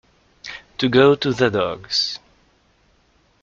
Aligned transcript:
To 0.79 0.89
go 0.89 1.13
to 1.13 1.31
the 1.31 1.51
dogs. 1.51 2.17